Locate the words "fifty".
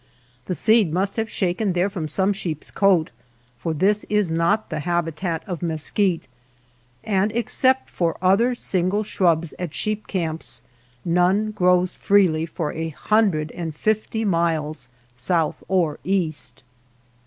13.75-14.25